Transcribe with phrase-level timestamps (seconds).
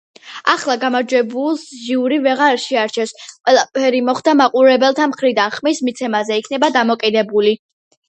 [0.51, 3.15] ახლა გამარჯვებულს ჟიური ვეღარ შეარჩევს.
[3.35, 7.59] ყველაფერი მხოლოდ მაყურებელთა მხრიდან ხმის მიცემაზე იქნება დამოკიდებული.